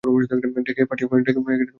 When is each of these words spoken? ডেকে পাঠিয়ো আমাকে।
ডেকে 0.67 0.83
পাঠিয়ো 0.85 1.07
আমাকে। 1.09 1.31